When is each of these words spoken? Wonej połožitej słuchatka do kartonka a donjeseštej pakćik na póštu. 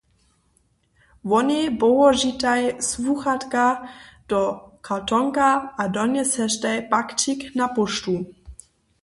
Wonej 1.29 1.77
połožitej 1.79 2.63
słuchatka 2.91 3.87
do 4.27 4.39
kartonka 4.81 5.73
a 5.77 5.83
donjeseštej 5.95 6.79
pakćik 6.89 7.55
na 7.59 7.67
póštu. 7.75 8.13